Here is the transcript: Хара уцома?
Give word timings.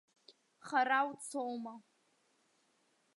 Хара 0.67 0.99
уцома? 1.09 1.75